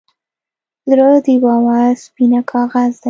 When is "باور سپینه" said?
1.43-2.39